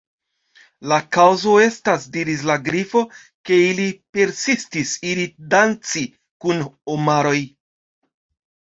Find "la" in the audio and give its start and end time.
0.91-0.95, 2.51-2.55